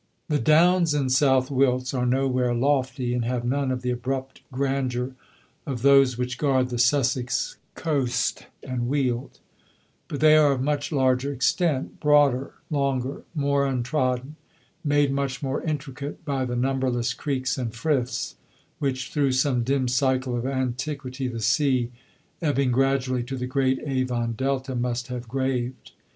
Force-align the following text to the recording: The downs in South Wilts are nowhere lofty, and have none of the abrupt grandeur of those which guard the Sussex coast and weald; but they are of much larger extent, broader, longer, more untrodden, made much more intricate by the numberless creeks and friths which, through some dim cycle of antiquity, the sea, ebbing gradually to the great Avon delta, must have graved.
The 0.29 0.39
downs 0.39 0.95
in 0.95 1.11
South 1.11 1.51
Wilts 1.51 1.93
are 1.93 2.07
nowhere 2.07 2.55
lofty, 2.55 3.13
and 3.13 3.23
have 3.25 3.45
none 3.45 3.69
of 3.69 3.83
the 3.83 3.91
abrupt 3.91 4.41
grandeur 4.51 5.11
of 5.67 5.83
those 5.83 6.17
which 6.17 6.39
guard 6.39 6.69
the 6.69 6.79
Sussex 6.79 7.57
coast 7.75 8.47
and 8.63 8.87
weald; 8.87 9.39
but 10.07 10.19
they 10.19 10.35
are 10.35 10.53
of 10.53 10.59
much 10.63 10.91
larger 10.91 11.31
extent, 11.31 11.99
broader, 11.99 12.55
longer, 12.71 13.21
more 13.35 13.63
untrodden, 13.67 14.37
made 14.83 15.11
much 15.11 15.43
more 15.43 15.61
intricate 15.61 16.25
by 16.25 16.45
the 16.45 16.55
numberless 16.55 17.13
creeks 17.13 17.55
and 17.55 17.75
friths 17.75 18.35
which, 18.79 19.11
through 19.11 19.33
some 19.33 19.61
dim 19.61 19.87
cycle 19.87 20.35
of 20.35 20.47
antiquity, 20.47 21.27
the 21.27 21.39
sea, 21.39 21.91
ebbing 22.41 22.71
gradually 22.71 23.21
to 23.21 23.37
the 23.37 23.45
great 23.45 23.77
Avon 23.85 24.33
delta, 24.33 24.73
must 24.73 25.09
have 25.09 25.27
graved. 25.27 25.91